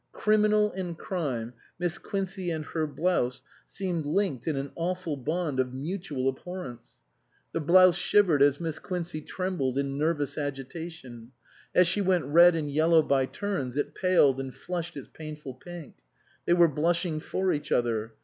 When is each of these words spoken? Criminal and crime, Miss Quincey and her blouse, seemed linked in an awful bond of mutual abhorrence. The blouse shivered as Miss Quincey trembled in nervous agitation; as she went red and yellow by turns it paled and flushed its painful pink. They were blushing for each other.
Criminal 0.13 0.71
and 0.71 0.97
crime, 0.97 1.53
Miss 1.77 1.99
Quincey 1.99 2.49
and 2.49 2.65
her 2.65 2.87
blouse, 2.87 3.43
seemed 3.67 4.03
linked 4.03 4.47
in 4.47 4.55
an 4.55 4.71
awful 4.73 5.15
bond 5.15 5.59
of 5.59 5.75
mutual 5.75 6.27
abhorrence. 6.27 6.97
The 7.51 7.61
blouse 7.61 7.97
shivered 7.97 8.41
as 8.41 8.59
Miss 8.59 8.79
Quincey 8.79 9.21
trembled 9.21 9.77
in 9.77 9.99
nervous 9.99 10.39
agitation; 10.39 11.33
as 11.75 11.85
she 11.85 12.01
went 12.01 12.25
red 12.25 12.55
and 12.55 12.71
yellow 12.71 13.03
by 13.03 13.27
turns 13.27 13.77
it 13.77 13.93
paled 13.93 14.39
and 14.39 14.55
flushed 14.55 14.97
its 14.97 15.07
painful 15.13 15.53
pink. 15.53 15.97
They 16.47 16.53
were 16.53 16.67
blushing 16.67 17.19
for 17.19 17.53
each 17.53 17.71
other. 17.71 18.13